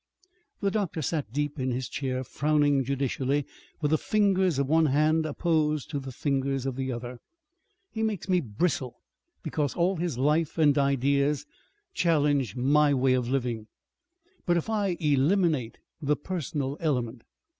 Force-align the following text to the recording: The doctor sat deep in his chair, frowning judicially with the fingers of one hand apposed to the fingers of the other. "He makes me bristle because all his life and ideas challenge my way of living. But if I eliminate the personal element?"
The 0.61 0.71
doctor 0.71 1.03
sat 1.03 1.31
deep 1.31 1.59
in 1.59 1.69
his 1.69 1.87
chair, 1.87 2.23
frowning 2.23 2.83
judicially 2.83 3.45
with 3.81 3.91
the 3.91 3.99
fingers 3.99 4.57
of 4.57 4.67
one 4.67 4.87
hand 4.87 5.27
apposed 5.27 5.91
to 5.91 5.99
the 5.99 6.11
fingers 6.11 6.65
of 6.65 6.75
the 6.75 6.91
other. 6.91 7.19
"He 7.91 8.01
makes 8.01 8.27
me 8.27 8.39
bristle 8.39 8.95
because 9.43 9.75
all 9.75 9.97
his 9.97 10.17
life 10.17 10.57
and 10.57 10.75
ideas 10.75 11.45
challenge 11.93 12.55
my 12.55 12.95
way 12.95 13.13
of 13.13 13.29
living. 13.29 13.67
But 14.47 14.57
if 14.57 14.71
I 14.71 14.97
eliminate 14.99 15.77
the 16.01 16.15
personal 16.15 16.77
element?" 16.79 17.21